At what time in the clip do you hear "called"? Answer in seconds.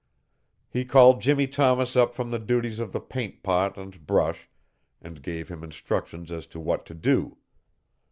0.83-1.21